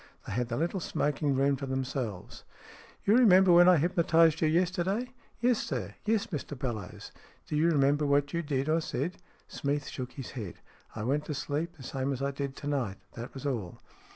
[0.25, 2.43] They had the little smoking room to themselves.
[3.05, 5.93] "You remember when I hypnotized you yesterday?"" Yes, sir.
[6.05, 7.11] Yes, Mr Bellowes.""
[7.47, 9.17] Do you remember what you did, or said?"
[9.57, 10.55] Smeath shook his head."
[10.95, 12.97] I went to sleep, the same as I did to night.
[13.13, 13.79] That was all."